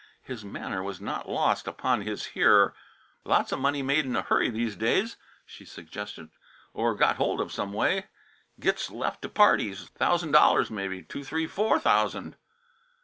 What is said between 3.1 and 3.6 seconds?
"Lots of